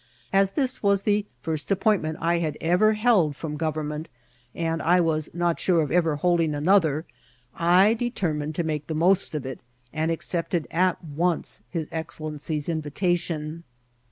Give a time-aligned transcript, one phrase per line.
[0.33, 4.09] As this was the first ap pointment I had* ever held firom government,
[4.55, 7.05] and I was not sure of ever holding another,
[7.53, 9.59] I determined to make the most of it,
[9.93, 13.63] and accepted at once his excellency's invitation.